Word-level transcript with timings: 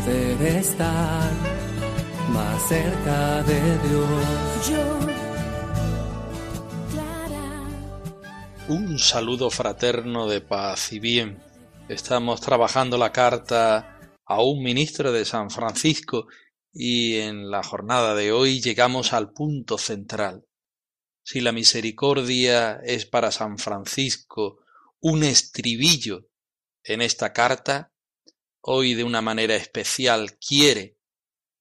poder 0.00 0.42
estar 0.56 1.32
más 2.32 2.68
cerca 2.68 3.42
de 3.42 3.78
Dios. 3.88 4.72
Un 8.68 8.98
saludo 8.98 9.50
fraterno 9.50 10.28
de 10.28 10.40
paz 10.40 10.92
y 10.92 11.00
bien. 11.00 11.42
Estamos 11.88 12.40
trabajando 12.40 12.96
la 12.96 13.12
carta 13.12 13.98
a 14.24 14.42
un 14.42 14.62
ministro 14.62 15.12
de 15.12 15.24
San 15.24 15.50
Francisco 15.50 16.28
y 16.72 17.16
en 17.16 17.50
la 17.50 17.62
jornada 17.62 18.14
de 18.14 18.32
hoy 18.32 18.60
llegamos 18.60 19.12
al 19.12 19.32
punto 19.32 19.76
central. 19.76 20.46
Si 21.22 21.40
la 21.40 21.52
misericordia 21.52 22.80
es 22.84 23.06
para 23.06 23.32
San 23.32 23.58
Francisco 23.58 24.60
un 25.00 25.24
estribillo 25.24 26.28
en 26.84 27.02
esta 27.02 27.32
carta, 27.32 27.89
hoy 28.62 28.94
de 28.94 29.04
una 29.04 29.22
manera 29.22 29.56
especial 29.56 30.38
quiere 30.38 30.96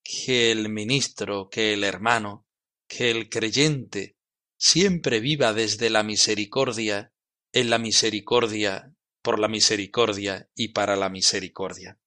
que 0.03 0.52
el 0.52 0.69
ministro, 0.69 1.50
que 1.50 1.73
el 1.73 1.83
hermano, 1.83 2.47
que 2.88 3.11
el 3.11 3.30
creyente 3.30 4.17
siempre 4.58 5.19
viva 5.19 5.53
desde 5.53 5.89
la 5.89 6.03
misericordia, 6.03 7.14
en 7.52 7.69
la 7.69 7.78
misericordia, 7.78 8.94
por 9.22 9.39
la 9.39 9.47
misericordia 9.47 10.50
y 10.56 10.69
para 10.69 10.95
la 10.95 11.09
misericordia. 11.09 11.97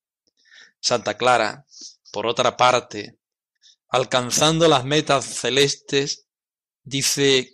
Santa 0.80 1.16
Clara, 1.16 1.66
por 2.10 2.26
otra 2.26 2.56
parte, 2.56 3.18
alcanzando 3.88 4.68
las 4.68 4.84
metas 4.84 5.24
celestes, 5.24 6.26
dice 6.82 7.52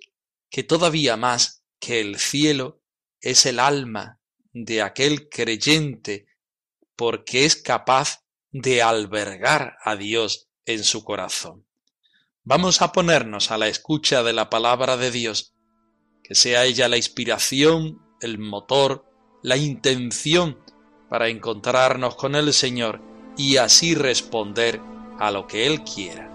que 0.49 0.63
todavía 0.63 1.17
más 1.17 1.63
que 1.79 2.01
el 2.01 2.19
cielo 2.19 2.81
es 3.21 3.47
el 3.47 3.59
alma 3.59 4.21
de 4.53 4.83
aquel 4.83 5.29
creyente 5.29 6.28
porque 6.99 7.45
es 7.45 7.55
capaz 7.55 8.25
de 8.51 8.83
albergar 8.83 9.77
a 9.85 9.95
Dios 9.95 10.49
en 10.67 10.83
su 10.83 11.05
corazón. 11.05 11.65
Vamos 12.43 12.83
a 12.83 12.91
ponernos 12.91 13.53
a 13.53 13.57
la 13.57 13.69
escucha 13.69 14.25
de 14.25 14.33
la 14.33 14.51
palabra 14.51 14.97
de 14.97 15.13
Dios, 15.13 15.55
que 16.25 16.35
sea 16.35 16.65
ella 16.65 16.89
la 16.89 16.97
inspiración, 16.97 18.03
el 18.21 18.39
motor, 18.39 19.05
la 19.45 19.57
intención 19.57 20.59
para 21.09 21.29
encontrarnos 21.29 22.17
con 22.17 22.35
el 22.35 22.53
Señor 22.53 23.01
y 23.37 23.59
así 23.59 23.95
responder 23.95 24.81
a 25.21 25.31
lo 25.31 25.47
que 25.47 25.67
Él 25.67 25.85
quiera. 25.85 26.28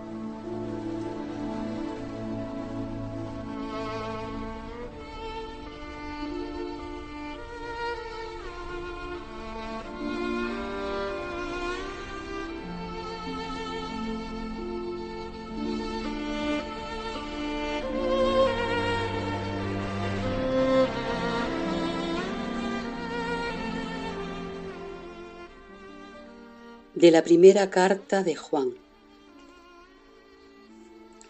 De 27.04 27.12
la 27.12 27.22
primera 27.22 27.70
carta 27.70 28.24
de 28.24 28.38
Juan. 28.38 28.76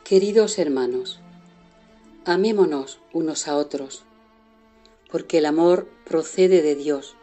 Queridos 0.04 0.60
hermanos, 0.60 1.20
amémonos 2.26 3.00
unos 3.12 3.48
a 3.48 3.56
otros, 3.58 4.04
porque 5.12 5.40
el 5.40 5.48
amor 5.48 5.90
procede 6.06 6.62
de 6.62 6.76
Dios. 6.76 7.16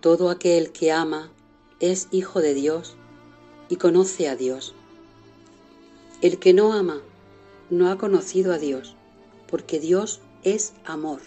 Todo 0.00 0.30
aquel 0.30 0.72
que 0.72 0.90
ama 0.90 1.30
es 1.80 2.08
hijo 2.12 2.40
de 2.40 2.54
Dios 2.54 2.96
y 3.68 3.76
conoce 3.76 4.30
a 4.30 4.34
Dios. 4.34 4.74
El 6.22 6.38
que 6.38 6.54
no 6.54 6.72
ama 6.72 7.02
no 7.68 7.90
ha 7.90 7.98
conocido 7.98 8.54
a 8.54 8.58
Dios, 8.58 8.96
porque 9.48 9.80
Dios 9.80 10.22
es 10.44 10.72
amor. 10.86 11.20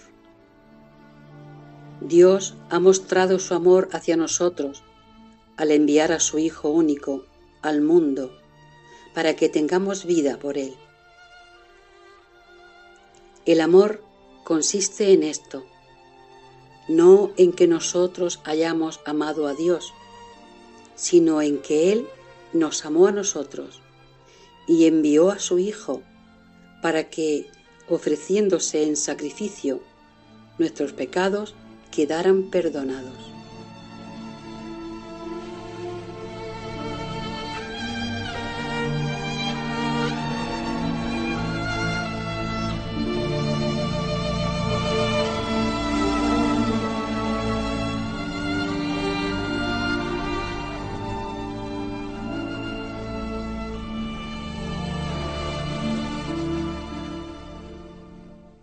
Dios 2.01 2.55
ha 2.71 2.79
mostrado 2.79 3.37
su 3.37 3.53
amor 3.53 3.87
hacia 3.91 4.17
nosotros 4.17 4.81
al 5.59 5.71
enviar 5.71 6.13
a 6.13 6.21
su 6.21 6.39
Hijo 6.39 6.69
único 6.69 7.25
al 7.61 7.81
mundo 7.81 8.31
para 9.13 9.35
que 9.35 9.49
tengamos 9.49 10.05
vida 10.05 10.39
por 10.39 10.57
Él. 10.57 10.73
El 13.45 13.59
amor 13.59 14.01
consiste 14.45 15.11
en 15.11 15.21
esto, 15.21 15.65
no 16.87 17.33
en 17.35 17.51
que 17.51 17.67
nosotros 17.67 18.39
hayamos 18.45 19.01
amado 19.05 19.47
a 19.47 19.53
Dios, 19.53 19.93
sino 20.95 21.41
en 21.41 21.61
que 21.61 21.91
Él 21.91 22.07
nos 22.53 22.85
amó 22.85 23.07
a 23.07 23.11
nosotros 23.11 23.81
y 24.65 24.85
envió 24.85 25.29
a 25.29 25.39
su 25.39 25.59
Hijo 25.59 26.03
para 26.81 27.09
que, 27.09 27.47
ofreciéndose 27.89 28.83
en 28.83 28.95
sacrificio, 28.95 29.81
nuestros 30.57 30.93
pecados 30.93 31.53
quedaran 31.91 32.43
perdonados. 32.49 33.38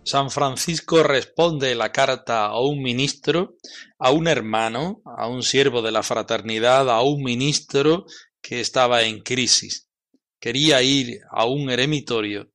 San 0.07 0.31
Francisco 0.31 1.03
responde 1.03 1.75
la 1.75 1.91
carta 1.91 2.45
a 2.45 2.61
un 2.61 2.81
ministro, 2.81 3.57
a 3.99 4.11
un 4.11 4.29
hermano, 4.29 5.01
a 5.03 5.27
un 5.27 5.43
siervo 5.43 5.81
de 5.81 5.91
la 5.91 6.01
fraternidad, 6.01 6.89
a 6.89 7.01
un 7.01 7.21
ministro 7.21 8.05
que 8.41 8.61
estaba 8.61 9.03
en 9.03 9.19
crisis. 9.19 9.89
Quería 10.39 10.81
ir 10.81 11.19
a 11.29 11.43
un 11.43 11.69
eremitorio 11.69 12.53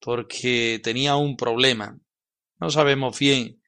porque 0.00 0.80
tenía 0.82 1.16
un 1.16 1.36
problema. 1.36 2.00
No 2.58 2.70
sabemos 2.70 3.18
bien 3.18 3.62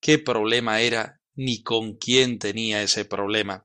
qué 0.00 0.18
problema 0.18 0.80
era 0.80 1.20
ni 1.36 1.62
con 1.62 1.94
quién 1.94 2.40
tenía 2.40 2.82
ese 2.82 3.04
problema. 3.04 3.64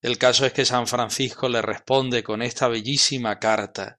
El 0.00 0.18
caso 0.18 0.46
es 0.46 0.52
que 0.52 0.64
San 0.64 0.86
Francisco 0.86 1.48
le 1.48 1.62
responde 1.62 2.22
con 2.22 2.42
esta 2.42 2.68
bellísima 2.68 3.40
carta 3.40 3.98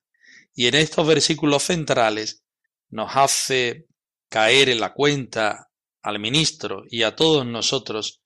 y 0.55 0.67
en 0.67 0.75
estos 0.75 1.05
versículos 1.05 1.63
centrales 1.63 2.45
nos 2.89 3.11
hace 3.17 3.87
caer 4.31 4.69
en 4.69 4.79
la 4.79 4.93
cuenta 4.93 5.69
al 6.01 6.17
ministro 6.17 6.85
y 6.89 7.03
a 7.03 7.17
todos 7.17 7.45
nosotros 7.45 8.21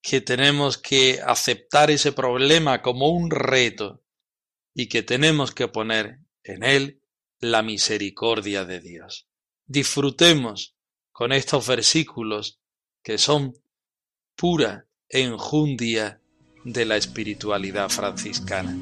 que 0.00 0.20
tenemos 0.20 0.78
que 0.78 1.20
aceptar 1.20 1.90
ese 1.90 2.12
problema 2.12 2.80
como 2.80 3.08
un 3.08 3.28
reto 3.28 4.04
y 4.72 4.88
que 4.88 5.02
tenemos 5.02 5.52
que 5.52 5.66
poner 5.66 6.20
en 6.44 6.62
él 6.62 7.02
la 7.40 7.62
misericordia 7.62 8.64
de 8.64 8.78
Dios. 8.78 9.26
Disfrutemos 9.66 10.76
con 11.10 11.32
estos 11.32 11.66
versículos 11.66 12.60
que 13.02 13.18
son 13.18 13.60
pura 14.36 14.86
enjundia 15.08 16.22
de 16.62 16.84
la 16.84 16.96
espiritualidad 16.96 17.88
franciscana. 17.88 18.76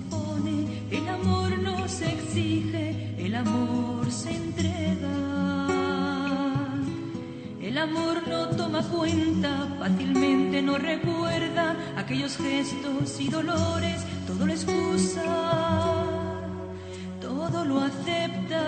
El 7.76 7.82
amor 7.82 8.26
no 8.26 8.48
toma 8.56 8.82
cuenta, 8.84 9.68
fácilmente 9.78 10.62
no 10.62 10.78
recuerda 10.78 11.76
aquellos 11.94 12.38
gestos 12.38 13.20
y 13.20 13.28
dolores, 13.28 14.02
todo 14.26 14.46
lo 14.46 14.52
excusa, 14.54 15.22
todo 17.20 17.66
lo 17.66 17.82
acepta. 17.82 18.62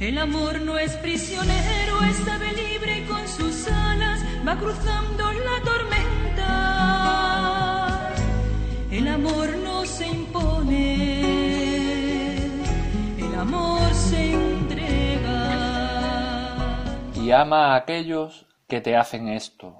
El 0.00 0.18
amor 0.18 0.60
no 0.62 0.76
es 0.76 0.90
prisionero, 0.94 2.02
sabe 2.26 2.52
libre 2.52 3.06
va 4.44 4.58
cruzando 4.58 5.32
la 5.32 5.62
tormenta. 5.62 6.42
El 8.90 9.06
amor 9.06 9.56
no 9.62 9.75
Ama 17.30 17.72
a 17.72 17.76
aquellos 17.76 18.46
que 18.68 18.80
te 18.80 18.96
hacen 18.96 19.28
esto, 19.28 19.76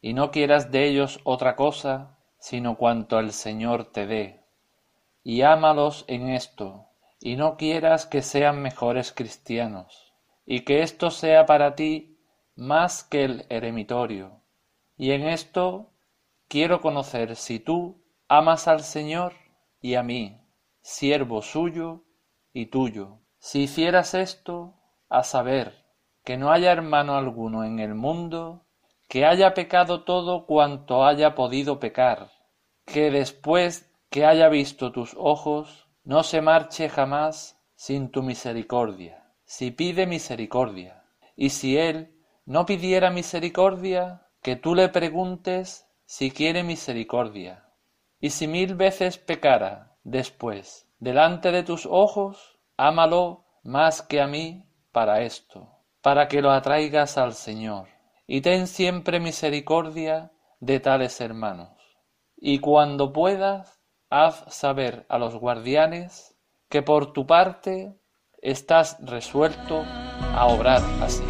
y 0.00 0.12
no 0.12 0.30
quieras 0.30 0.70
de 0.70 0.86
ellos 0.86 1.20
otra 1.24 1.56
cosa 1.56 2.16
sino 2.38 2.76
cuanto 2.76 3.18
el 3.18 3.32
Señor 3.32 3.86
te 3.86 4.06
dé, 4.06 4.44
y 5.24 5.42
ámalos 5.42 6.04
en 6.06 6.28
esto, 6.28 6.86
y 7.20 7.34
no 7.34 7.56
quieras 7.56 8.06
que 8.06 8.22
sean 8.22 8.62
mejores 8.62 9.12
cristianos, 9.12 10.14
y 10.44 10.60
que 10.60 10.82
esto 10.82 11.10
sea 11.10 11.44
para 11.46 11.74
ti 11.74 12.20
más 12.54 13.02
que 13.02 13.24
el 13.24 13.46
eremitorio. 13.48 14.42
Y 14.96 15.10
en 15.10 15.26
esto 15.26 15.90
quiero 16.46 16.80
conocer 16.80 17.34
si 17.36 17.58
tú 17.58 18.00
amas 18.28 18.68
al 18.68 18.84
Señor 18.84 19.32
y 19.80 19.94
a 19.94 20.02
mí, 20.02 20.40
siervo 20.82 21.42
suyo 21.42 22.04
y 22.52 22.66
tuyo. 22.66 23.18
Si 23.38 23.62
hicieras 23.62 24.14
esto, 24.14 24.74
a 25.08 25.22
saber, 25.22 25.85
que 26.26 26.36
no 26.36 26.50
haya 26.50 26.72
hermano 26.72 27.14
alguno 27.14 27.62
en 27.62 27.78
el 27.78 27.94
mundo 27.94 28.66
que 29.08 29.24
haya 29.24 29.54
pecado 29.54 30.02
todo 30.02 30.44
cuanto 30.44 31.04
haya 31.04 31.36
podido 31.36 31.78
pecar, 31.78 32.32
que 32.84 33.12
después 33.12 33.94
que 34.10 34.26
haya 34.26 34.48
visto 34.48 34.90
tus 34.90 35.14
ojos 35.16 35.86
no 36.02 36.24
se 36.24 36.40
marche 36.40 36.88
jamás 36.88 37.62
sin 37.76 38.10
tu 38.10 38.24
misericordia, 38.24 39.32
si 39.44 39.70
pide 39.70 40.04
misericordia. 40.08 41.04
Y 41.36 41.50
si 41.50 41.78
él 41.78 42.12
no 42.44 42.66
pidiera 42.66 43.10
misericordia, 43.10 44.26
que 44.42 44.56
tú 44.56 44.74
le 44.74 44.88
preguntes 44.88 45.86
si 46.06 46.32
quiere 46.32 46.64
misericordia. 46.64 47.68
Y 48.18 48.30
si 48.30 48.48
mil 48.48 48.74
veces 48.74 49.16
pecara 49.16 49.96
después 50.02 50.88
delante 50.98 51.52
de 51.52 51.62
tus 51.62 51.86
ojos, 51.86 52.58
ámalo 52.76 53.44
más 53.62 54.02
que 54.02 54.20
a 54.20 54.26
mí 54.26 54.64
para 54.90 55.22
esto, 55.22 55.75
para 56.06 56.28
que 56.28 56.40
lo 56.40 56.52
atraigas 56.52 57.18
al 57.18 57.34
Señor. 57.34 57.88
Y 58.28 58.40
ten 58.40 58.68
siempre 58.68 59.18
misericordia 59.18 60.30
de 60.60 60.78
tales 60.78 61.20
hermanos 61.20 61.70
y 62.36 62.60
cuando 62.60 63.12
puedas, 63.12 63.80
haz 64.08 64.44
saber 64.54 65.04
a 65.08 65.18
los 65.18 65.34
guardianes 65.34 66.36
que 66.68 66.80
por 66.80 67.12
tu 67.12 67.26
parte 67.26 67.98
estás 68.40 68.98
resuelto 69.00 69.82
a 70.32 70.46
obrar 70.46 70.80
así. 71.02 71.24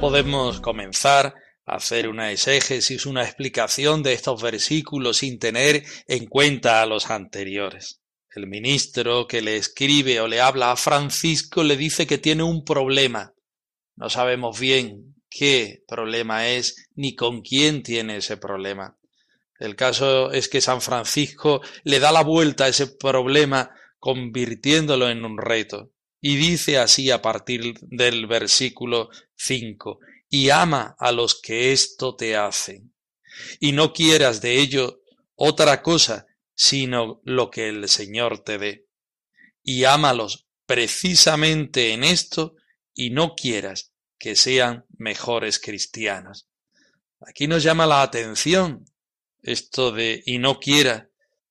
Podemos 0.00 0.62
comenzar 0.62 1.34
a 1.66 1.76
hacer 1.76 2.08
una 2.08 2.32
exégesis, 2.32 3.04
una 3.04 3.22
explicación 3.22 4.02
de 4.02 4.14
estos 4.14 4.40
versículos 4.40 5.18
sin 5.18 5.38
tener 5.38 5.84
en 6.08 6.24
cuenta 6.26 6.80
a 6.80 6.86
los 6.86 7.10
anteriores. 7.10 8.00
El 8.34 8.46
ministro 8.46 9.26
que 9.26 9.42
le 9.42 9.56
escribe 9.56 10.20
o 10.20 10.26
le 10.26 10.40
habla 10.40 10.72
a 10.72 10.76
Francisco 10.76 11.62
le 11.62 11.76
dice 11.76 12.06
que 12.06 12.16
tiene 12.16 12.42
un 12.42 12.64
problema. 12.64 13.34
No 13.94 14.08
sabemos 14.08 14.58
bien 14.58 15.16
qué 15.28 15.82
problema 15.86 16.48
es 16.48 16.88
ni 16.94 17.14
con 17.14 17.42
quién 17.42 17.82
tiene 17.82 18.16
ese 18.16 18.38
problema. 18.38 18.96
El 19.58 19.76
caso 19.76 20.32
es 20.32 20.48
que 20.48 20.62
San 20.62 20.80
Francisco 20.80 21.60
le 21.84 22.00
da 22.00 22.10
la 22.10 22.22
vuelta 22.22 22.64
a 22.64 22.68
ese 22.68 22.86
problema 22.86 23.70
convirtiéndolo 23.98 25.10
en 25.10 25.26
un 25.26 25.36
reto. 25.36 25.90
Y 26.22 26.36
dice 26.36 26.78
así 26.78 27.10
a 27.10 27.22
partir 27.22 27.74
del 27.82 28.26
versículo 28.26 29.10
5, 29.42 30.00
y 30.28 30.50
ama 30.50 30.94
a 30.98 31.12
los 31.12 31.40
que 31.40 31.72
esto 31.72 32.14
te 32.14 32.36
hacen. 32.36 32.94
Y 33.58 33.72
no 33.72 33.92
quieras 33.92 34.42
de 34.42 34.60
ello 34.60 35.00
otra 35.34 35.82
cosa, 35.82 36.26
sino 36.54 37.22
lo 37.24 37.50
que 37.50 37.68
el 37.68 37.88
Señor 37.88 38.44
te 38.44 38.58
dé. 38.58 38.86
Y 39.62 39.84
ámalos 39.84 40.46
precisamente 40.66 41.92
en 41.92 42.04
esto, 42.04 42.54
y 42.94 43.10
no 43.10 43.34
quieras 43.34 43.92
que 44.18 44.36
sean 44.36 44.84
mejores 44.98 45.58
cristianos. 45.58 46.48
Aquí 47.20 47.46
nos 47.48 47.62
llama 47.62 47.86
la 47.86 48.02
atención 48.02 48.84
esto 49.42 49.90
de 49.90 50.22
y 50.26 50.38
no 50.38 50.60
quiera 50.60 51.08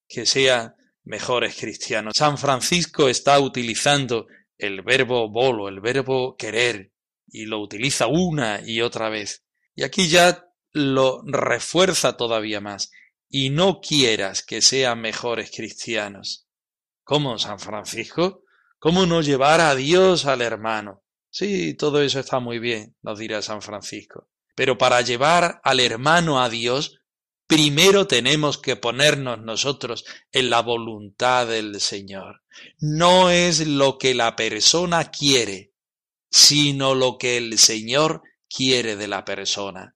que 0.08 0.28
sean 0.28 0.76
mejores 1.04 1.56
cristianos. 1.56 2.14
San 2.16 2.38
Francisco 2.38 3.10
está 3.10 3.40
utilizando 3.40 4.28
el 4.58 4.84
verbo 4.84 5.30
bolo, 5.30 5.68
el 5.68 5.80
verbo 5.80 6.36
querer, 6.36 6.92
y 7.32 7.46
lo 7.46 7.60
utiliza 7.60 8.08
una 8.08 8.62
y 8.66 8.82
otra 8.82 9.10
vez. 9.10 9.44
Y 9.76 9.84
aquí 9.84 10.08
ya 10.08 10.46
lo 10.72 11.22
refuerza 11.26 12.18
todavía 12.18 12.62
más. 12.62 12.92
Y 13.30 13.50
no 13.50 13.80
quieras 13.82 14.44
que 14.44 14.62
sean 14.62 15.02
mejores 15.02 15.52
cristianos. 15.56 16.48
¿Cómo, 17.04 17.38
San 17.38 17.60
Francisco? 17.60 18.44
¿Cómo 18.80 19.06
no 19.06 19.22
llevar 19.22 19.62
a 19.62 19.76
Dios 19.76 20.26
al 20.26 20.42
hermano? 20.42 21.04
Sí, 21.30 21.76
todo 21.76 22.02
eso 22.02 22.20
está 22.20 22.40
muy 22.40 22.60
bien, 22.60 22.96
nos 23.02 23.20
dirá 23.20 23.42
San 23.42 23.62
Francisco. 23.62 24.30
Pero 24.56 24.78
para 24.78 25.02
llevar 25.02 25.62
al 25.64 25.80
hermano 25.80 26.42
a 26.42 26.50
Dios, 26.50 27.00
primero 27.48 28.08
tenemos 28.08 28.58
que 28.58 28.76
ponernos 28.76 29.40
nosotros 29.42 30.06
en 30.32 30.50
la 30.50 30.62
voluntad 30.62 31.48
del 31.48 31.80
Señor. 31.82 32.42
No 32.80 33.30
es 33.30 33.66
lo 33.66 33.98
que 33.98 34.14
la 34.14 34.36
persona 34.36 35.12
quiere, 35.12 35.69
sino 36.30 36.96
lo 36.96 37.18
que 37.18 37.38
el 37.38 37.58
Señor 37.58 38.22
quiere 38.50 38.96
de 38.96 39.08
la 39.08 39.26
persona. 39.26 39.96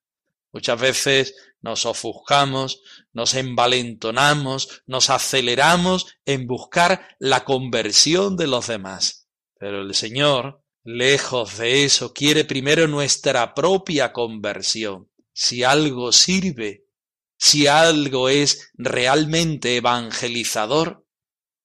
Muchas 0.52 0.80
veces 0.80 1.36
nos 1.62 1.86
ofuscamos, 1.86 2.82
nos 3.12 3.34
envalentonamos, 3.34 4.84
nos 4.86 5.10
aceleramos 5.10 6.08
en 6.26 6.46
buscar 6.46 7.08
la 7.20 7.44
conversión 7.44 8.38
de 8.38 8.48
los 8.48 8.68
demás. 8.68 9.28
Pero 9.58 9.82
el 9.82 9.96
Señor, 9.96 10.62
lejos 10.84 11.58
de 11.58 11.86
eso, 11.86 12.14
quiere 12.14 12.46
primero 12.46 12.88
nuestra 12.88 13.54
propia 13.54 14.12
conversión. 14.12 15.10
Si 15.32 15.64
algo 15.64 16.12
sirve, 16.12 16.86
si 17.38 17.68
algo 17.68 18.30
es 18.30 18.72
realmente 18.76 19.78
evangelizador, 19.78 21.03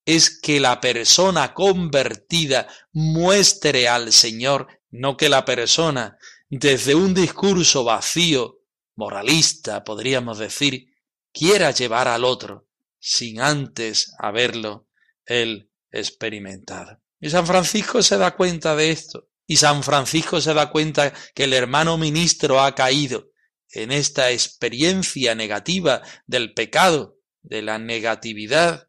es 0.08 0.40
que 0.40 0.58
la 0.58 0.80
persona 0.80 1.52
convertida 1.52 2.66
muestre 2.92 3.88
al 3.88 4.10
Señor, 4.10 4.66
no 4.88 5.18
que 5.18 5.28
la 5.28 5.44
persona, 5.44 6.16
desde 6.48 6.94
un 6.94 7.12
discurso 7.12 7.84
vacío, 7.84 8.62
moralista, 8.94 9.84
podríamos 9.84 10.38
decir, 10.38 10.94
quiera 11.30 11.72
llevar 11.72 12.08
al 12.08 12.24
otro, 12.24 12.70
sin 12.98 13.38
antes 13.42 14.14
haberlo 14.18 14.88
él 15.26 15.70
experimentado. 15.90 17.02
Y 17.20 17.28
San 17.28 17.46
Francisco 17.46 18.02
se 18.02 18.16
da 18.16 18.34
cuenta 18.34 18.74
de 18.76 18.90
esto, 18.90 19.28
y 19.46 19.58
San 19.58 19.82
Francisco 19.82 20.40
se 20.40 20.54
da 20.54 20.70
cuenta 20.70 21.12
que 21.34 21.44
el 21.44 21.52
hermano 21.52 21.98
ministro 21.98 22.62
ha 22.62 22.74
caído 22.74 23.28
en 23.72 23.92
esta 23.92 24.30
experiencia 24.30 25.34
negativa 25.34 26.00
del 26.26 26.54
pecado, 26.54 27.18
de 27.42 27.60
la 27.60 27.78
negatividad, 27.78 28.87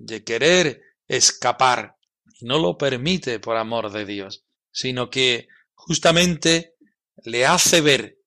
de 0.00 0.24
querer 0.24 0.82
escapar, 1.06 1.96
no 2.40 2.58
lo 2.58 2.76
permite 2.78 3.38
por 3.38 3.56
amor 3.56 3.92
de 3.92 4.04
Dios, 4.06 4.42
sino 4.72 5.10
que 5.10 5.46
justamente 5.74 6.74
le 7.22 7.46
hace 7.46 7.82
ver 7.82 8.18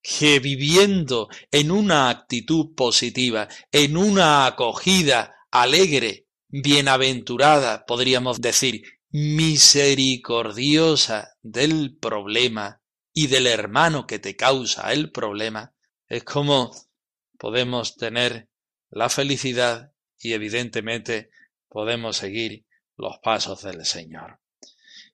que 0.00 0.38
viviendo 0.38 1.28
en 1.50 1.72
una 1.72 2.08
actitud 2.08 2.74
positiva, 2.74 3.48
en 3.72 3.96
una 3.96 4.46
acogida 4.46 5.34
alegre, 5.50 6.28
bienaventurada, 6.48 7.84
podríamos 7.84 8.40
decir, 8.40 8.84
misericordiosa 9.10 11.36
del 11.42 11.96
problema 11.96 12.80
y 13.12 13.26
del 13.26 13.48
hermano 13.48 14.06
que 14.06 14.20
te 14.20 14.36
causa 14.36 14.92
el 14.92 15.10
problema, 15.10 15.74
es 16.06 16.22
como 16.24 16.70
podemos 17.38 17.96
tener 17.96 18.48
la 18.90 19.08
felicidad 19.08 19.92
y 20.20 20.32
evidentemente 20.32 21.30
podemos 21.68 22.16
seguir 22.16 22.64
los 22.96 23.18
pasos 23.22 23.62
del 23.62 23.84
Señor. 23.84 24.40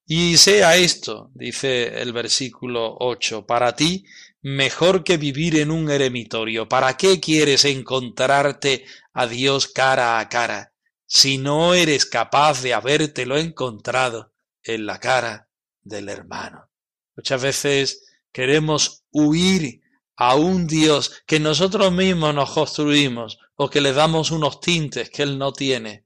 Y 0.06 0.36
sea 0.36 0.76
esto, 0.76 1.30
dice 1.34 2.00
el 2.02 2.12
versículo 2.12 2.96
8, 3.00 3.46
para 3.46 3.74
ti 3.74 4.04
mejor 4.42 5.02
que 5.02 5.16
vivir 5.16 5.56
en 5.56 5.70
un 5.70 5.90
eremitorio. 5.90 6.68
¿Para 6.68 6.96
qué 6.96 7.18
quieres 7.18 7.64
encontrarte 7.64 8.84
a 9.14 9.26
Dios 9.26 9.68
cara 9.68 10.18
a 10.18 10.28
cara 10.28 10.74
si 11.06 11.38
no 11.38 11.72
eres 11.72 12.04
capaz 12.04 12.62
de 12.62 12.74
habértelo 12.74 13.38
encontrado 13.38 14.34
en 14.62 14.84
la 14.84 15.00
cara 15.00 15.48
del 15.82 16.10
hermano? 16.10 16.68
Muchas 17.16 17.42
veces 17.42 18.04
queremos 18.32 19.04
huir 19.10 19.80
a 20.16 20.34
un 20.34 20.66
Dios 20.66 21.22
que 21.26 21.40
nosotros 21.40 21.92
mismos 21.92 22.34
nos 22.34 22.50
construimos 22.50 23.38
o 23.56 23.70
que 23.70 23.80
le 23.80 23.92
damos 23.92 24.30
unos 24.30 24.60
tintes 24.60 25.10
que 25.10 25.22
Él 25.22 25.38
no 25.38 25.52
tiene 25.52 26.04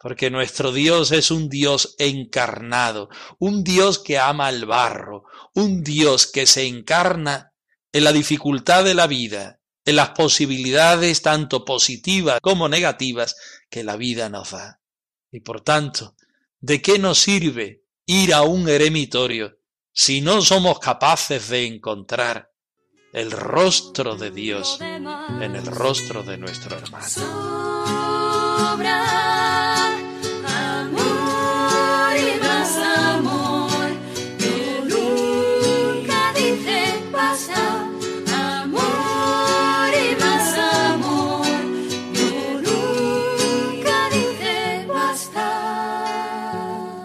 porque 0.00 0.30
nuestro 0.30 0.72
Dios 0.72 1.12
es 1.12 1.30
un 1.30 1.50
Dios 1.50 1.94
encarnado, 1.98 3.10
un 3.38 3.62
Dios 3.62 3.98
que 3.98 4.18
ama 4.18 4.48
el 4.48 4.64
barro, 4.64 5.24
un 5.54 5.84
Dios 5.84 6.26
que 6.26 6.46
se 6.46 6.66
encarna 6.66 7.52
en 7.92 8.04
la 8.04 8.12
dificultad 8.12 8.82
de 8.82 8.94
la 8.94 9.06
vida, 9.06 9.60
en 9.84 9.96
las 9.96 10.10
posibilidades 10.10 11.20
tanto 11.20 11.66
positivas 11.66 12.40
como 12.40 12.66
negativas 12.66 13.36
que 13.68 13.84
la 13.84 13.96
vida 13.96 14.30
nos 14.30 14.52
da. 14.52 14.80
Y 15.30 15.40
por 15.40 15.60
tanto, 15.60 16.16
¿de 16.60 16.80
qué 16.80 16.98
nos 16.98 17.18
sirve 17.18 17.84
ir 18.06 18.32
a 18.32 18.40
un 18.40 18.70
eremitorio 18.70 19.58
si 19.92 20.22
no 20.22 20.40
somos 20.40 20.78
capaces 20.78 21.50
de 21.50 21.66
encontrar 21.66 22.49
el 23.12 23.30
rostro 23.30 24.16
de 24.16 24.30
Dios 24.30 24.78
en 24.80 25.56
el 25.56 25.66
rostro 25.66 26.22
de 26.22 26.38
nuestro 26.38 26.76
hermano? 26.76 27.60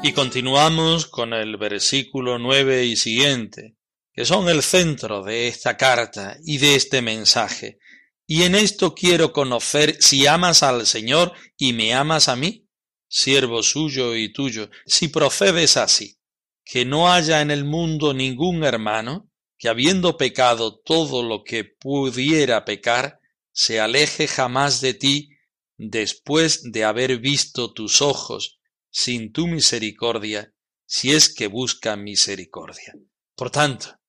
Y 0.03 0.13
continuamos 0.13 1.07
con 1.07 1.33
el 1.33 1.57
versículo 1.57 2.37
9 2.37 2.85
y 2.85 2.95
siguiente, 2.95 3.75
que 4.15 4.25
son 4.25 4.47
el 4.47 4.63
centro 4.63 5.23
de 5.23 5.49
esta 5.49 5.75
carta 5.75 6.37
y 6.45 6.57
de 6.57 6.75
este 6.75 7.01
mensaje. 7.01 7.79
Y 8.25 8.43
en 8.43 8.55
esto 8.55 8.95
quiero 8.95 9.33
conocer 9.33 9.97
si 9.99 10.25
amas 10.25 10.63
al 10.63 10.87
Señor 10.87 11.33
y 11.57 11.73
me 11.73 11.93
amas 11.93 12.29
a 12.29 12.37
mí, 12.37 12.69
siervo 13.09 13.61
suyo 13.61 14.15
y 14.15 14.31
tuyo, 14.31 14.69
si 14.85 15.09
procedes 15.09 15.75
así, 15.75 16.17
que 16.63 16.85
no 16.85 17.11
haya 17.11 17.41
en 17.41 17.51
el 17.51 17.65
mundo 17.65 18.13
ningún 18.13 18.63
hermano 18.63 19.29
que 19.57 19.67
habiendo 19.67 20.15
pecado 20.15 20.79
todo 20.79 21.21
lo 21.21 21.43
que 21.43 21.65
pudiera 21.65 22.63
pecar, 22.63 23.19
se 23.51 23.81
aleje 23.81 24.27
jamás 24.27 24.79
de 24.79 24.93
ti 24.93 25.29
después 25.77 26.71
de 26.71 26.85
haber 26.85 27.19
visto 27.19 27.73
tus 27.73 28.01
ojos 28.01 28.59
sin 28.89 29.33
tu 29.33 29.47
misericordia, 29.47 30.53
si 30.85 31.11
es 31.11 31.33
que 31.33 31.47
busca 31.47 31.97
misericordia. 31.97 32.95
Por 33.35 33.51
tanto, 33.51 33.99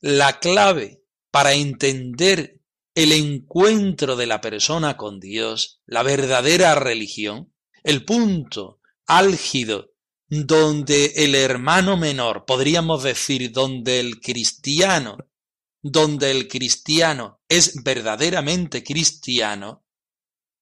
la 0.00 0.38
clave 0.40 1.02
para 1.30 1.54
entender 1.54 2.60
el 2.94 3.12
encuentro 3.12 4.16
de 4.16 4.26
la 4.26 4.40
persona 4.40 4.96
con 4.96 5.20
Dios, 5.20 5.80
la 5.86 6.02
verdadera 6.02 6.74
religión, 6.74 7.54
el 7.82 8.04
punto 8.04 8.80
álgido 9.06 9.92
donde 10.28 11.06
el 11.16 11.34
hermano 11.34 11.96
menor, 11.96 12.44
podríamos 12.44 13.02
decir, 13.02 13.50
donde 13.52 14.00
el 14.00 14.20
cristiano, 14.20 15.18
donde 15.82 16.30
el 16.30 16.46
cristiano 16.46 17.40
es 17.48 17.82
verdaderamente 17.82 18.84
cristiano, 18.84 19.84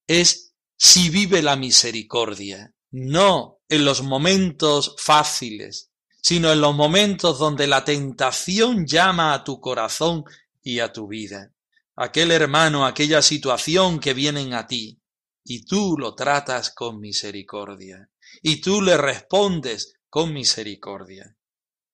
es 0.07 0.55
si 0.75 1.09
vive 1.09 1.41
la 1.43 1.55
misericordia, 1.55 2.73
no 2.91 3.61
en 3.69 3.85
los 3.85 4.01
momentos 4.01 4.95
fáciles, 4.97 5.88
sino 6.21 6.51
en 6.51 6.61
los 6.61 6.75
momentos 6.75 7.39
donde 7.39 7.67
la 7.67 7.83
tentación 7.83 8.85
llama 8.85 9.33
a 9.33 9.43
tu 9.43 9.59
corazón 9.59 10.23
y 10.61 10.79
a 10.79 10.91
tu 10.91 11.07
vida 11.07 11.51
aquel 11.99 12.31
hermano, 12.31 12.85
aquella 12.85 13.21
situación 13.21 13.99
que 13.99 14.13
vienen 14.13 14.53
a 14.53 14.67
ti, 14.67 15.01
y 15.43 15.65
tú 15.65 15.97
lo 15.97 16.15
tratas 16.15 16.71
con 16.71 17.01
misericordia, 17.01 18.09
y 18.41 18.61
tú 18.61 18.81
le 18.81 18.95
respondes 18.95 19.95
con 20.09 20.33
misericordia. 20.33 21.35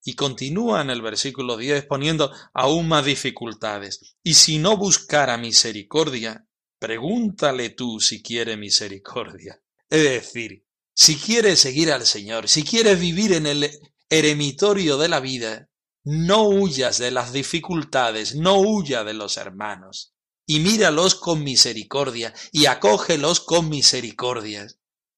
Y 0.03 0.13
continúa 0.13 0.81
en 0.81 0.91
el 0.91 1.01
versículo 1.01 1.57
10 1.57 1.87
poniendo 1.87 2.31
aún 2.53 2.87
más 2.87 3.03
dificultades. 3.03 4.15
Y 4.21 4.35
si 4.35 4.59
no 4.59 4.77
buscara 4.77 5.37
misericordia, 5.37 6.45
pregúntale 6.77 7.71
tú 7.71 7.99
si 7.99 8.21
quiere 8.21 8.57
misericordia. 8.57 9.59
Es 9.89 10.03
decir, 10.03 10.67
si 10.93 11.15
quieres 11.15 11.59
seguir 11.59 11.91
al 11.91 12.05
Señor, 12.05 12.47
si 12.47 12.63
quieres 12.63 12.99
vivir 12.99 13.33
en 13.33 13.47
el 13.47 13.71
eremitorio 14.09 14.97
de 14.97 15.09
la 15.09 15.19
vida, 15.19 15.69
no 16.03 16.43
huyas 16.43 16.99
de 16.99 17.11
las 17.11 17.33
dificultades, 17.33 18.35
no 18.35 18.59
huya 18.59 19.03
de 19.03 19.13
los 19.13 19.37
hermanos, 19.37 20.13
y 20.45 20.59
míralos 20.59 21.15
con 21.15 21.43
misericordia, 21.43 22.33
y 22.51 22.67
acógelos 22.67 23.39
con 23.39 23.69
misericordia, 23.69 24.67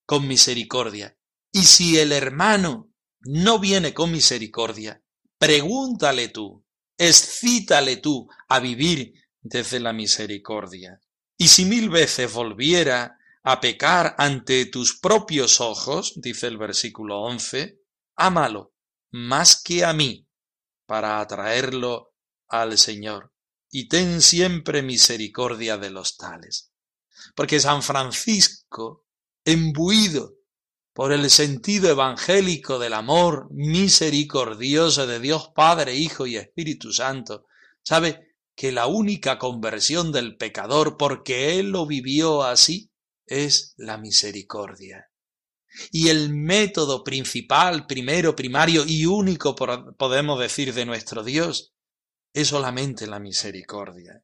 con 0.06 0.28
misericordia. 0.28 1.18
Y 1.52 1.64
si 1.64 2.00
el 2.00 2.14
hermano 2.14 2.90
no 3.20 3.60
viene 3.60 3.94
con 3.94 4.12
misericordia, 4.12 5.04
pregúntale 5.38 6.30
tú, 6.30 6.64
excítale 6.98 7.98
tú 7.98 8.30
a 8.48 8.60
vivir 8.60 9.14
desde 9.42 9.82
la 9.82 9.92
misericordia. 9.92 11.02
Y 11.38 11.50
si 11.50 11.66
mil 11.66 11.90
veces 11.90 12.32
volviera 12.32 13.20
a 13.44 13.60
pecar 13.60 14.16
ante 14.18 14.66
tus 14.66 14.98
propios 14.98 15.60
ojos, 15.60 16.14
dice 16.16 16.48
el 16.48 16.58
versículo 16.58 17.22
once, 17.22 17.82
ámalo 18.16 18.74
más 19.12 19.62
que 19.62 19.86
a 19.86 19.94
mí, 19.94 20.28
para 20.86 21.20
atraerlo 21.20 22.14
al 22.48 22.78
Señor, 22.78 23.34
y 23.70 23.88
ten 23.88 24.22
siempre 24.22 24.82
misericordia 24.82 25.78
de 25.78 25.90
los 25.90 26.18
tales. 26.18 26.72
Porque 27.36 27.60
San 27.60 27.84
Francisco, 27.84 29.06
embuido 29.44 30.36
por 30.94 31.12
el 31.12 31.30
sentido 31.30 31.90
evangélico 31.90 32.80
del 32.80 32.94
amor 32.94 33.48
misericordioso 33.52 35.06
de 35.06 35.20
Dios 35.20 35.52
Padre, 35.54 35.96
Hijo 35.96 36.26
y 36.26 36.38
Espíritu 36.38 36.92
Santo, 36.92 37.46
sabe 37.84 38.36
que 38.56 38.72
la 38.72 38.88
única 38.88 39.38
conversión 39.38 40.12
del 40.12 40.38
pecador, 40.38 40.98
porque 40.98 41.60
él 41.60 41.70
lo 41.70 41.86
vivió 41.86 42.44
así, 42.44 42.92
es 43.28 43.76
la 43.78 43.98
misericordia. 43.98 45.07
Y 45.92 46.10
el 46.10 46.34
método 46.34 47.04
principal, 47.04 47.86
primero, 47.86 48.36
primario 48.36 48.84
y 48.86 49.06
único, 49.06 49.56
podemos 49.56 50.40
decir, 50.40 50.74
de 50.74 50.86
nuestro 50.86 51.24
Dios, 51.24 51.74
es 52.34 52.48
solamente 52.50 53.08
la 53.08 53.20
misericordia. 53.20 54.24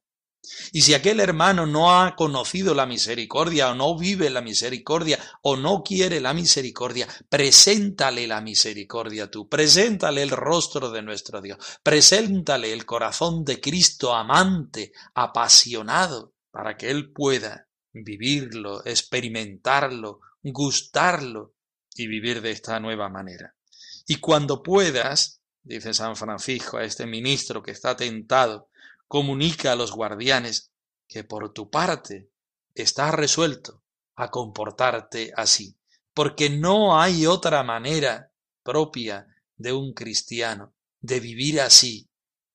Y 0.72 0.82
si 0.82 0.94
aquel 0.94 1.20
hermano 1.20 1.66
no 1.66 1.98
ha 1.98 2.14
conocido 2.16 2.74
la 2.74 2.86
misericordia 2.86 3.70
o 3.70 3.74
no 3.74 3.96
vive 3.96 4.28
la 4.30 4.42
misericordia 4.42 5.18
o 5.42 5.56
no 5.56 5.82
quiere 5.82 6.20
la 6.20 6.34
misericordia, 6.34 7.08
preséntale 7.28 8.26
la 8.26 8.40
misericordia 8.40 9.30
tú, 9.30 9.48
preséntale 9.48 10.22
el 10.22 10.30
rostro 10.30 10.90
de 10.90 11.02
nuestro 11.02 11.40
Dios, 11.40 11.58
preséntale 11.82 12.72
el 12.72 12.84
corazón 12.84 13.44
de 13.44 13.60
Cristo 13.60 14.14
amante, 14.14 14.92
apasionado, 15.14 16.34
para 16.50 16.76
que 16.76 16.90
él 16.90 17.10
pueda 17.12 17.68
vivirlo, 17.92 18.84
experimentarlo, 18.84 20.20
gustarlo 20.52 21.54
y 21.94 22.06
vivir 22.06 22.42
de 22.42 22.50
esta 22.50 22.78
nueva 22.80 23.08
manera. 23.08 23.54
Y 24.06 24.16
cuando 24.16 24.62
puedas, 24.62 25.40
dice 25.62 25.94
San 25.94 26.16
Francisco 26.16 26.76
a 26.76 26.84
este 26.84 27.06
ministro 27.06 27.62
que 27.62 27.70
está 27.70 27.96
tentado, 27.96 28.68
comunica 29.08 29.72
a 29.72 29.76
los 29.76 29.92
guardianes 29.92 30.70
que 31.08 31.24
por 31.24 31.52
tu 31.52 31.70
parte 31.70 32.30
estás 32.74 33.14
resuelto 33.14 33.82
a 34.16 34.30
comportarte 34.30 35.32
así, 35.36 35.76
porque 36.12 36.50
no 36.50 37.00
hay 37.00 37.26
otra 37.26 37.62
manera 37.62 38.30
propia 38.62 39.26
de 39.56 39.72
un 39.72 39.92
cristiano 39.92 40.74
de 41.00 41.20
vivir 41.20 41.60
así, 41.60 42.08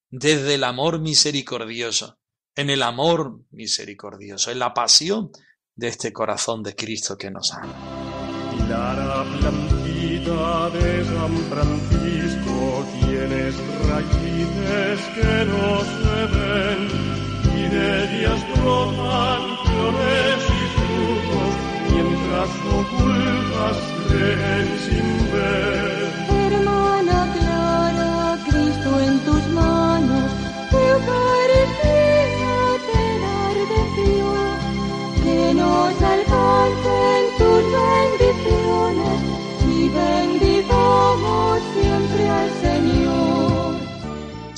desde 0.09 0.55
el 0.55 0.63
amor 0.63 0.99
misericordioso, 0.99 2.19
en 2.55 2.69
el 2.69 2.81
amor 2.83 3.41
misericordioso, 3.51 4.51
en 4.51 4.59
la 4.59 4.73
pasión 4.73 5.31
de 5.79 5.87
este 5.87 6.11
corazón 6.11 6.61
de 6.61 6.75
Cristo 6.75 7.17
que 7.17 7.31
nos 7.31 7.53
ama. 7.53 7.73
Clara 8.67 9.23
plantita 9.39 10.69
de 10.71 11.05
San 11.05 11.33
Francisco 11.49 12.85
tienes 12.99 13.55
raíces 13.87 14.99
que 15.15 15.45
no 15.51 15.69
se 15.95 16.19
ven 16.35 16.81
y 17.55 17.69
de 17.73 18.19
ellas 18.19 18.41
brotan 18.57 19.41
flores 19.63 20.41
y 20.59 20.63
frutos 20.75 21.51
mientras 21.93 22.49
ocultas 22.79 23.77
creen 24.09 24.67
sin 24.85 25.31
ver. 25.31 25.88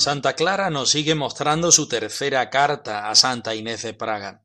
Santa 0.02 0.34
Clara 0.34 0.68
nos 0.68 0.90
sigue 0.90 1.14
mostrando 1.14 1.70
su 1.70 1.86
tercera 1.86 2.50
carta 2.50 3.08
a 3.08 3.14
Santa 3.14 3.54
Inés 3.54 3.82
de 3.82 3.94
Praga. 3.94 4.44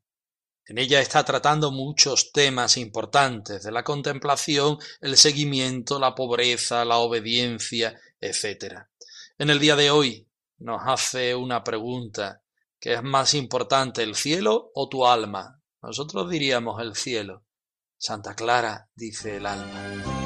En 0.67 0.77
ella 0.77 1.01
está 1.01 1.25
tratando 1.25 1.71
muchos 1.71 2.31
temas 2.31 2.77
importantes 2.77 3.63
de 3.63 3.71
la 3.71 3.83
contemplación, 3.83 4.77
el 5.01 5.17
seguimiento, 5.17 5.97
la 5.97 6.13
pobreza, 6.13 6.85
la 6.85 6.97
obediencia, 6.97 7.99
etc. 8.21 8.83
En 9.39 9.49
el 9.49 9.57
día 9.57 9.75
de 9.75 9.89
hoy 9.89 10.27
nos 10.59 10.83
hace 10.85 11.33
una 11.33 11.63
pregunta, 11.63 12.43
que 12.79 12.93
es 12.93 13.01
más 13.01 13.33
importante 13.33 14.03
el 14.03 14.13
cielo 14.13 14.69
o 14.75 14.87
tu 14.87 15.07
alma? 15.07 15.56
Nosotros 15.87 16.29
diríamos 16.29 16.81
el 16.81 16.95
cielo. 16.95 17.45
Santa 17.97 18.35
Clara 18.35 18.89
dice 18.93 19.37
el 19.37 19.45
alma. 19.45 20.16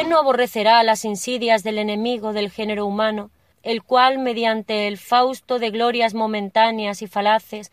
¿Quién 0.00 0.08
no 0.08 0.18
aborrecerá 0.18 0.82
las 0.82 1.04
insidias 1.04 1.62
del 1.62 1.76
enemigo 1.76 2.32
del 2.32 2.50
género 2.50 2.86
humano, 2.86 3.30
el 3.62 3.82
cual, 3.82 4.18
mediante 4.18 4.88
el 4.88 4.96
fausto 4.96 5.58
de 5.58 5.68
glorias 5.68 6.14
momentáneas 6.14 7.02
y 7.02 7.06
falaces, 7.06 7.70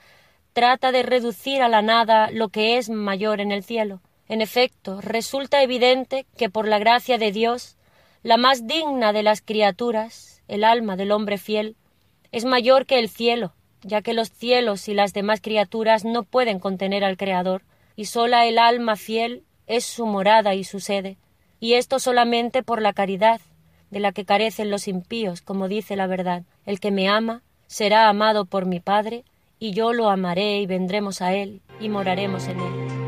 trata 0.51 0.91
de 0.91 1.03
reducir 1.03 1.61
a 1.61 1.69
la 1.69 1.81
nada 1.81 2.29
lo 2.31 2.49
que 2.49 2.77
es 2.77 2.89
mayor 2.89 3.39
en 3.39 3.53
el 3.53 3.63
cielo? 3.63 4.01
En 4.27 4.41
efecto, 4.41 4.99
resulta 4.99 5.63
evidente 5.63 6.25
que 6.35 6.49
por 6.49 6.67
la 6.67 6.79
gracia 6.79 7.17
de 7.17 7.31
Dios, 7.31 7.77
la 8.23 8.35
más 8.35 8.67
digna 8.67 9.13
de 9.13 9.23
las 9.23 9.41
criaturas, 9.41 10.43
el 10.49 10.65
alma 10.65 10.97
del 10.97 11.13
hombre 11.13 11.37
fiel, 11.37 11.77
es 12.33 12.43
mayor 12.43 12.85
que 12.85 12.99
el 12.99 13.07
cielo, 13.07 13.53
ya 13.83 14.01
que 14.01 14.13
los 14.13 14.31
cielos 14.31 14.89
y 14.89 14.93
las 14.93 15.13
demás 15.13 15.39
criaturas 15.39 16.03
no 16.03 16.23
pueden 16.23 16.59
contener 16.59 17.05
al 17.05 17.15
Creador, 17.15 17.61
y 17.95 18.03
sola 18.03 18.45
el 18.47 18.59
alma 18.59 18.97
fiel 18.97 19.45
es 19.65 19.85
su 19.85 20.05
morada 20.05 20.55
y 20.55 20.65
su 20.65 20.81
sede, 20.81 21.15
y 21.59 21.73
esto 21.73 21.99
solamente 21.99 22.63
por 22.63 22.81
la 22.81 22.93
caridad, 22.93 23.41
de 23.89 23.99
la 23.99 24.11
que 24.11 24.25
carecen 24.25 24.69
los 24.69 24.87
impíos, 24.87 25.41
como 25.41 25.67
dice 25.67 25.95
la 25.95 26.07
verdad. 26.07 26.43
El 26.65 26.79
que 26.79 26.91
me 26.91 27.07
ama 27.07 27.41
será 27.67 28.09
amado 28.09 28.45
por 28.45 28.65
mi 28.65 28.79
Padre, 28.79 29.23
y 29.59 29.71
yo 29.71 29.93
lo 29.93 30.09
amaré 30.09 30.59
y 30.59 30.67
vendremos 30.67 31.21
a 31.21 31.33
él 31.33 31.61
y 31.79 31.89
moraremos 31.89 32.47
en 32.47 32.59
él. 32.59 33.06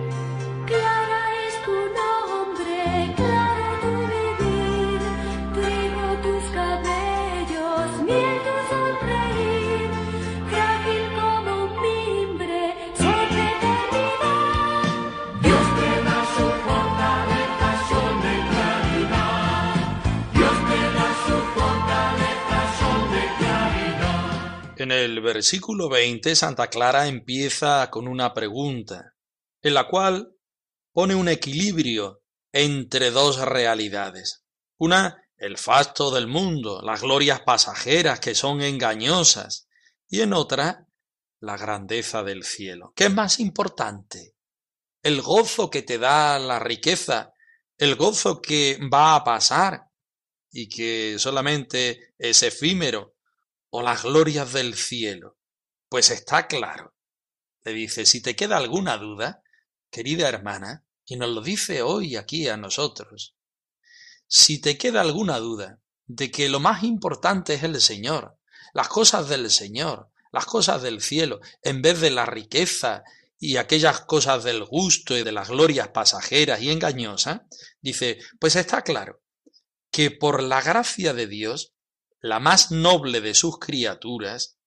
El 25.06 25.22
versículo 25.22 25.90
20, 25.90 26.36
Santa 26.36 26.68
Clara 26.68 27.08
empieza 27.08 27.90
con 27.90 28.08
una 28.08 28.34
pregunta, 28.34 29.16
en 29.62 29.74
la 29.74 29.88
cual 29.88 30.36
pone 30.92 31.16
un 31.16 31.30
equilibrio 31.30 32.22
entre 32.52 33.12
dos 33.12 33.40
realidades. 33.40 34.44
Una, 34.78 35.24
el 35.38 35.58
fasto 35.58 36.12
del 36.12 36.28
mundo, 36.28 36.82
las 36.82 37.02
glorias 37.02 37.42
pasajeras 37.42 38.20
que 38.20 38.36
son 38.36 38.62
engañosas, 38.62 39.68
y 40.08 40.22
en 40.22 40.34
otra, 40.34 40.88
la 41.40 41.58
grandeza 41.58 42.24
del 42.24 42.44
cielo. 42.44 42.92
¿Qué 42.96 43.06
es 43.06 43.14
más 43.14 43.40
importante? 43.40 44.36
El 45.02 45.22
gozo 45.22 45.70
que 45.70 45.82
te 45.82 45.98
da 45.98 46.40
la 46.40 46.60
riqueza, 46.60 47.34
el 47.78 47.96
gozo 47.96 48.42
que 48.42 48.78
va 48.94 49.16
a 49.16 49.24
pasar 49.24 49.86
y 50.52 50.68
que 50.68 51.18
solamente 51.18 52.14
es 52.18 52.44
efímero, 52.44 53.16
o 53.70 53.82
las 53.82 54.04
glorias 54.04 54.54
del 54.54 54.76
cielo. 54.76 55.38
Pues 55.90 56.12
está 56.12 56.48
claro. 56.48 56.96
Le 57.64 57.74
dice, 57.74 58.06
si 58.06 58.22
te 58.22 58.36
queda 58.36 58.58
alguna 58.58 58.98
duda, 58.98 59.44
querida 59.92 60.30
hermana, 60.30 60.86
y 61.06 61.16
nos 61.18 61.30
lo 61.30 61.42
dice 61.42 61.82
hoy 61.82 62.16
aquí 62.16 62.48
a 62.48 62.58
nosotros, 62.58 63.36
si 64.28 64.62
te 64.62 64.78
queda 64.78 65.02
alguna 65.02 65.40
duda 65.40 65.80
de 66.06 66.32
que 66.32 66.50
lo 66.50 66.60
más 66.60 66.84
importante 66.84 67.56
es 67.56 67.64
el 67.64 67.80
Señor, 67.82 68.38
las 68.74 68.88
cosas 68.88 69.28
del 69.28 69.50
Señor, 69.50 70.12
las 70.32 70.46
cosas 70.46 70.82
del 70.82 71.02
cielo, 71.02 71.40
en 71.64 71.82
vez 71.82 72.00
de 72.00 72.12
la 72.12 72.26
riqueza 72.26 73.04
y 73.40 73.58
aquellas 73.58 74.02
cosas 74.02 74.44
del 74.44 74.64
gusto 74.66 75.18
y 75.18 75.24
de 75.24 75.32
las 75.32 75.50
glorias 75.50 75.90
pasajeras 75.90 76.62
y 76.62 76.70
engañosas, 76.72 77.42
dice, 77.82 78.20
pues 78.40 78.56
está 78.56 78.84
claro 78.84 79.22
que 79.92 80.12
por 80.12 80.44
la 80.44 80.62
gracia 80.62 81.14
de 81.14 81.28
Dios, 81.28 81.74
la 82.22 82.40
más 82.40 82.72
noble 82.72 83.22
de 83.22 83.34
sus 83.34 83.60
criaturas, 83.60 84.58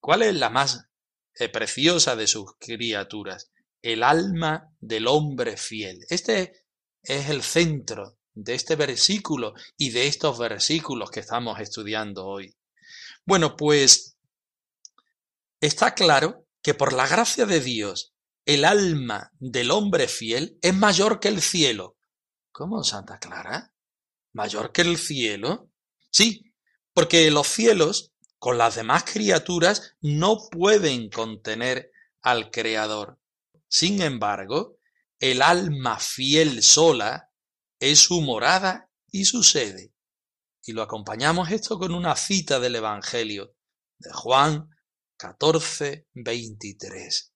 ¿cuál 0.00 0.22
es 0.22 0.34
la 0.34 0.50
más 0.50 0.88
eh, 1.34 1.48
preciosa 1.48 2.16
de 2.16 2.26
sus 2.26 2.56
criaturas? 2.58 3.50
El 3.80 4.02
alma 4.02 4.74
del 4.80 5.06
hombre 5.06 5.56
fiel. 5.56 6.00
Este 6.08 6.64
es 7.02 7.28
el 7.28 7.42
centro 7.42 8.18
de 8.34 8.54
este 8.54 8.76
versículo 8.76 9.54
y 9.76 9.90
de 9.90 10.06
estos 10.06 10.38
versículos 10.38 11.10
que 11.10 11.20
estamos 11.20 11.58
estudiando 11.60 12.26
hoy. 12.26 12.56
Bueno, 13.24 13.56
pues 13.56 14.16
está 15.60 15.94
claro 15.94 16.46
que 16.62 16.74
por 16.74 16.92
la 16.92 17.06
gracia 17.06 17.46
de 17.46 17.60
Dios, 17.60 18.14
el 18.44 18.64
alma 18.64 19.30
del 19.38 19.70
hombre 19.70 20.08
fiel 20.08 20.58
es 20.62 20.74
mayor 20.74 21.20
que 21.20 21.28
el 21.28 21.40
cielo. 21.40 21.96
¿Cómo, 22.50 22.82
Santa 22.82 23.18
Clara? 23.18 23.74
¿Mayor 24.32 24.72
que 24.72 24.82
el 24.82 24.96
cielo? 24.96 25.70
Sí, 26.10 26.51
porque 26.94 27.30
los 27.30 27.48
cielos, 27.48 28.12
con 28.38 28.58
las 28.58 28.74
demás 28.74 29.04
criaturas, 29.04 29.94
no 30.00 30.48
pueden 30.50 31.08
contener 31.10 31.92
al 32.20 32.50
Creador. 32.50 33.18
Sin 33.68 34.02
embargo, 34.02 34.78
el 35.18 35.42
alma 35.42 35.98
fiel 35.98 36.62
sola 36.62 37.30
es 37.78 38.00
su 38.00 38.20
morada 38.20 38.90
y 39.10 39.24
su 39.24 39.42
sede. 39.42 39.92
Y 40.64 40.72
lo 40.72 40.82
acompañamos 40.82 41.50
esto 41.50 41.78
con 41.78 41.94
una 41.94 42.14
cita 42.16 42.60
del 42.60 42.76
Evangelio 42.76 43.54
de 43.98 44.12
Juan 44.12 44.68
14, 45.16 46.08
23. 46.14 47.32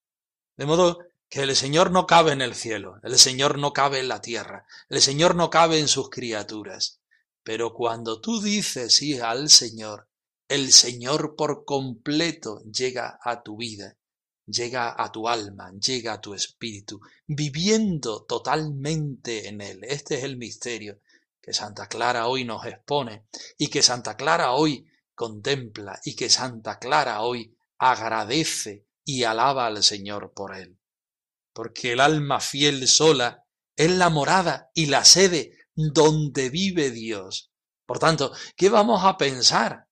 De 0.57 0.66
modo 0.66 0.99
que 1.29 1.42
el 1.42 1.57
Señor 1.57 1.90
no 1.90 2.07
cabe 2.07 2.33
en 2.33 2.40
el 2.40 2.55
cielo, 2.55 3.01
el 3.03 3.19
Señor 3.19 3.59
no 3.59 3.73
cabe 3.73 4.01
en 4.01 4.09
la 4.09 4.21
tierra, 4.21 4.66
el 4.88 5.01
Señor 5.01 5.35
no 5.35 5.51
cabe 5.51 5.79
en 5.79 5.88
sus 5.88 6.11
criaturas. 6.11 7.01
Pero 7.46 7.72
cuando 7.72 8.20
tú 8.20 8.42
dices 8.42 8.96
sí 8.96 9.20
al 9.20 9.48
Señor, 9.50 10.09
el 10.48 10.72
Señor 10.72 11.37
por 11.37 11.64
completo 11.64 12.61
llega 12.64 13.20
a 13.22 13.44
tu 13.44 13.59
vida, 13.59 13.96
llega 14.46 14.92
a 15.00 15.12
tu 15.12 15.28
alma, 15.28 15.70
llega 15.78 16.14
a 16.14 16.20
tu 16.20 16.35
espíritu, 16.35 17.00
viviendo 17.24 18.24
totalmente 18.24 19.46
en 19.46 19.61
Él. 19.61 19.85
Este 19.85 20.16
es 20.16 20.24
el 20.24 20.38
misterio 20.38 20.98
que 21.40 21.52
Santa 21.52 21.87
Clara 21.87 22.26
hoy 22.26 22.44
nos 22.44 22.66
expone 22.66 23.28
y 23.56 23.68
que 23.68 23.80
Santa 23.80 24.16
Clara 24.16 24.50
hoy 24.50 24.85
contempla 25.14 26.00
y 26.04 26.16
que 26.16 26.28
Santa 26.28 26.80
Clara 26.80 27.22
hoy 27.22 27.56
agradece 27.78 28.88
y 29.04 29.22
alaba 29.22 29.68
al 29.68 29.85
Señor 29.85 30.32
por 30.35 30.56
Él. 30.56 30.80
Porque 31.52 31.92
el 31.92 32.00
alma 32.00 32.40
fiel 32.40 32.88
sola 32.88 33.46
es 33.76 33.92
la 33.92 34.11
morada 34.11 34.72
y 34.74 34.87
la 34.87 35.04
sede 35.04 35.56
donde 35.77 36.51
vive 36.51 36.91
Dios. 36.91 37.53
Por 37.85 37.99
tanto, 37.99 38.33
¿qué 38.57 38.69
vamos 38.69 39.05
a 39.05 39.17
pensar 39.17 39.87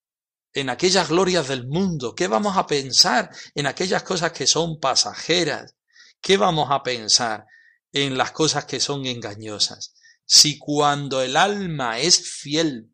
en 0.53 0.71
aquellas 0.71 1.09
glorias 1.09 1.49
del 1.49 1.67
mundo? 1.67 2.15
¿Qué 2.15 2.27
vamos 2.27 2.57
a 2.57 2.67
pensar 2.67 3.31
en 3.55 3.67
aquellas 3.67 4.03
cosas 4.03 4.33
que 4.33 4.47
son 4.47 4.81
pasajeras? 4.81 5.77
¿Qué 6.21 6.37
vamos 6.37 6.69
a 6.71 6.83
pensar 6.83 7.47
en 7.93 8.17
las 8.17 8.33
cosas 8.33 8.65
que 8.65 8.81
son 8.81 9.05
engañosas? 9.07 9.95
Si 10.25 10.59
cuando 10.59 11.23
el 11.23 11.37
alma 11.37 12.01
es 12.01 12.21
fiel, 12.21 12.91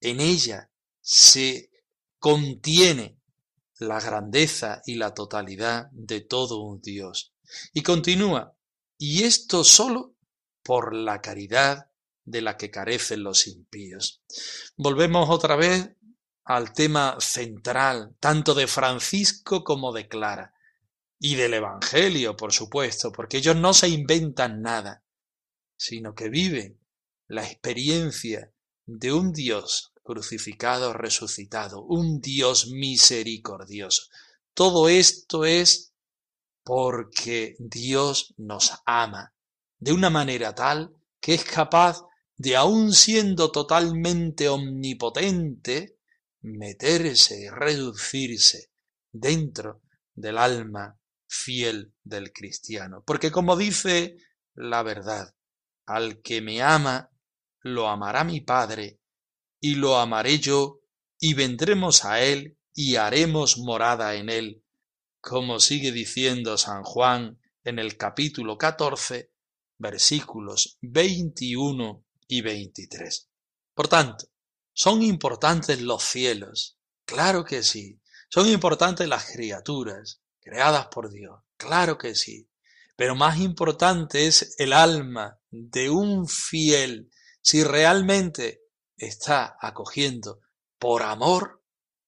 en 0.00 0.20
ella 0.20 0.70
se 1.00 1.70
contiene 2.18 3.18
la 3.78 4.00
grandeza 4.00 4.82
y 4.86 4.94
la 4.94 5.12
totalidad 5.12 5.88
de 5.90 6.20
todo 6.20 6.60
un 6.60 6.80
Dios. 6.80 7.32
Y 7.72 7.82
continúa, 7.82 8.54
y 8.96 9.24
esto 9.24 9.64
solo 9.64 10.14
por 10.62 10.94
la 10.94 11.20
caridad 11.20 11.87
de 12.30 12.42
la 12.42 12.56
que 12.56 12.70
carecen 12.70 13.22
los 13.22 13.46
impíos. 13.46 14.22
Volvemos 14.76 15.28
otra 15.30 15.56
vez 15.56 15.90
al 16.44 16.72
tema 16.72 17.16
central, 17.20 18.16
tanto 18.20 18.54
de 18.54 18.66
Francisco 18.66 19.64
como 19.64 19.92
de 19.92 20.08
Clara, 20.08 20.54
y 21.20 21.34
del 21.34 21.54
Evangelio, 21.54 22.36
por 22.36 22.52
supuesto, 22.52 23.10
porque 23.10 23.38
ellos 23.38 23.56
no 23.56 23.74
se 23.74 23.88
inventan 23.88 24.62
nada, 24.62 25.02
sino 25.76 26.14
que 26.14 26.28
viven 26.28 26.78
la 27.26 27.44
experiencia 27.44 28.52
de 28.86 29.12
un 29.12 29.32
Dios 29.32 29.92
crucificado, 30.02 30.92
resucitado, 30.92 31.82
un 31.82 32.20
Dios 32.20 32.68
misericordioso. 32.68 34.04
Todo 34.54 34.88
esto 34.88 35.44
es 35.44 35.92
porque 36.62 37.56
Dios 37.58 38.32
nos 38.36 38.72
ama 38.86 39.34
de 39.78 39.92
una 39.92 40.10
manera 40.10 40.54
tal 40.54 40.92
que 41.20 41.34
es 41.34 41.44
capaz 41.44 42.02
de, 42.38 42.56
aun 42.56 42.92
siendo 42.92 43.50
totalmente 43.50 44.48
omnipotente, 44.48 45.98
meterse 46.40 47.42
y 47.42 47.48
reducirse 47.48 48.70
dentro 49.12 49.82
del 50.14 50.38
alma 50.38 50.98
fiel 51.26 51.92
del 52.02 52.32
cristiano. 52.32 53.02
Porque 53.04 53.30
como 53.30 53.56
dice 53.56 54.16
la 54.54 54.82
verdad, 54.82 55.34
al 55.86 56.20
que 56.22 56.40
me 56.40 56.62
ama, 56.62 57.10
lo 57.60 57.88
amará 57.88 58.24
mi 58.24 58.40
Padre, 58.40 59.00
y 59.60 59.74
lo 59.74 59.98
amaré 59.98 60.38
yo, 60.38 60.80
y 61.18 61.34
vendremos 61.34 62.04
a 62.04 62.22
él, 62.22 62.56
y 62.74 62.96
haremos 62.96 63.58
morada 63.58 64.14
en 64.14 64.30
él, 64.30 64.64
como 65.20 65.58
sigue 65.58 65.90
diciendo 65.90 66.56
San 66.56 66.84
Juan 66.84 67.40
en 67.64 67.78
el 67.78 67.96
capítulo 67.96 68.56
14, 68.56 69.32
versículos 69.78 70.78
21 70.80 72.04
y 72.28 72.42
23. 72.42 73.28
Por 73.74 73.88
tanto, 73.88 74.26
¿son 74.72 75.02
importantes 75.02 75.80
los 75.80 76.04
cielos? 76.04 76.78
Claro 77.04 77.44
que 77.44 77.62
sí. 77.62 78.00
¿Son 78.28 78.46
importantes 78.46 79.08
las 79.08 79.32
criaturas 79.32 80.20
creadas 80.40 80.88
por 80.88 81.10
Dios? 81.10 81.40
Claro 81.56 81.96
que 81.96 82.14
sí. 82.14 82.48
Pero 82.94 83.14
más 83.14 83.38
importante 83.38 84.26
es 84.26 84.54
el 84.58 84.72
alma 84.72 85.40
de 85.50 85.88
un 85.88 86.28
fiel 86.28 87.10
si 87.40 87.64
realmente 87.64 88.60
está 88.96 89.56
acogiendo 89.60 90.40
por 90.78 91.02
amor, 91.02 91.62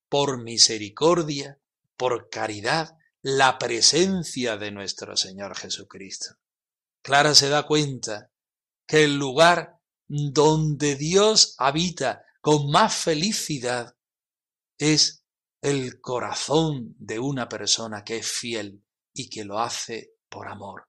por 0.09 0.43
misericordia, 0.43 1.59
por 1.97 2.29
caridad, 2.29 2.97
la 3.23 3.59
presencia 3.59 4.57
de 4.57 4.71
nuestro 4.71 5.17
Señor 5.17 5.57
Jesucristo. 5.57 6.37
Clara 7.03 7.35
se 7.35 7.49
da 7.49 7.67
cuenta 7.67 8.31
que 8.87 9.05
el 9.05 9.17
lugar 9.17 9.80
donde 10.13 10.97
Dios 10.97 11.55
habita 11.57 12.25
con 12.41 12.69
más 12.69 12.97
felicidad 12.97 13.95
es 14.77 15.25
el 15.63 16.01
corazón 16.01 16.97
de 16.99 17.21
una 17.21 17.49
persona 17.49 18.03
que 18.03 18.17
es 18.17 18.27
fiel 18.27 18.83
y 19.15 19.31
que 19.31 19.45
lo 19.45 19.61
hace 19.61 20.15
por 20.29 20.49
amor. 20.49 20.89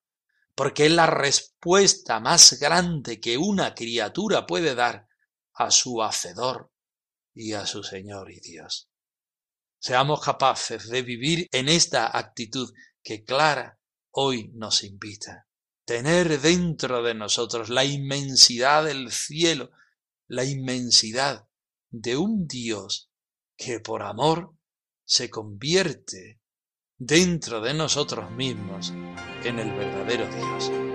Porque 0.56 0.88
es 0.88 0.92
la 0.92 1.06
respuesta 1.06 2.20
más 2.20 2.60
grande 2.60 3.20
que 3.20 3.38
una 3.38 3.76
criatura 3.76 4.48
puede 4.48 4.74
dar 4.74 5.08
a 5.54 5.70
su 5.70 6.02
Hacedor 6.02 6.72
y 7.36 7.54
a 7.54 7.68
su 7.68 7.84
Señor 7.84 8.32
y 8.32 8.40
Dios. 8.40 8.90
Seamos 9.80 10.20
capaces 10.22 10.90
de 10.90 11.04
vivir 11.04 11.48
en 11.52 11.70
esta 11.70 12.18
actitud 12.18 12.74
que 13.04 13.24
Clara 13.24 13.80
hoy 14.10 14.50
nos 14.56 14.84
invita. 14.84 15.48
Tener 15.92 16.40
dentro 16.40 17.04
de 17.04 17.14
nosotros 17.14 17.68
la 17.68 17.84
inmensidad 17.84 18.86
del 18.86 19.12
cielo, 19.12 19.72
la 20.26 20.46
inmensidad 20.46 21.50
de 21.90 22.16
un 22.16 22.48
Dios 22.48 23.12
que 23.58 23.82
por 23.82 24.02
amor 24.02 24.56
se 25.04 25.30
convierte 25.30 26.40
dentro 26.98 27.60
de 27.60 27.74
nosotros 27.74 28.32
mismos 28.32 28.94
en 29.44 29.60
el 29.60 29.70
verdadero 29.72 30.34
Dios. 30.34 30.91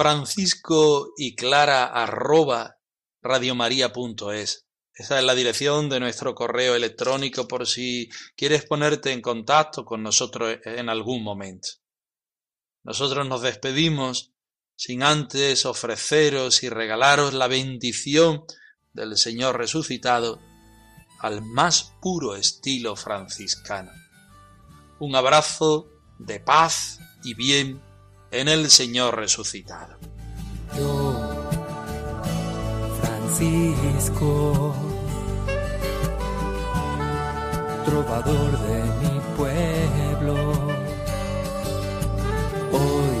Francisco 0.00 1.12
y 1.18 1.36
Clara 1.36 1.84
arroba 1.84 2.78
radiomaria.es. 3.20 4.66
Esa 4.94 5.18
es 5.18 5.24
la 5.26 5.34
dirección 5.34 5.90
de 5.90 6.00
nuestro 6.00 6.34
correo 6.34 6.74
electrónico 6.74 7.46
por 7.46 7.66
si 7.66 8.08
quieres 8.34 8.64
ponerte 8.64 9.12
en 9.12 9.20
contacto 9.20 9.84
con 9.84 10.02
nosotros 10.02 10.56
en 10.64 10.88
algún 10.88 11.22
momento. 11.22 11.68
Nosotros 12.82 13.28
nos 13.28 13.42
despedimos 13.42 14.32
sin 14.74 15.02
antes 15.02 15.66
ofreceros 15.66 16.62
y 16.62 16.70
regalaros 16.70 17.34
la 17.34 17.46
bendición 17.46 18.44
del 18.94 19.18
Señor 19.18 19.58
resucitado 19.58 20.40
al 21.18 21.42
más 21.42 21.92
puro 22.00 22.36
estilo 22.36 22.96
franciscano. 22.96 23.92
Un 24.98 25.14
abrazo 25.14 25.90
de 26.18 26.40
paz 26.40 27.00
y 27.22 27.34
bien 27.34 27.82
en 28.30 28.48
el 28.48 28.70
Señor 28.70 29.16
resucitado. 29.16 29.96
Yo, 30.76 31.16
Francisco, 33.00 34.74
trovador 37.84 38.58
de 38.58 38.84
mi 39.00 39.20
pueblo, 39.36 40.52
hoy 42.72 43.20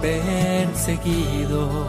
perseguido 0.00 1.88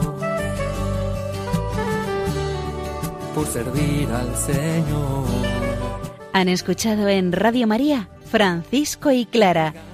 por 3.34 3.48
servir 3.48 4.10
al 4.10 4.36
Señor. 4.36 5.26
Han 6.34 6.48
escuchado 6.50 7.08
en 7.10 7.32
Radio 7.32 7.68
María 7.68 8.10
Francisco 8.32 9.12
y 9.12 9.26
Clara, 9.26 9.74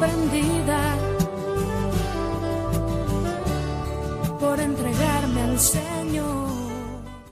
incomprendida 0.00 0.96
por 4.38 4.58
entregarme 4.58 5.42
al 5.42 5.58
Señor. 5.58 6.09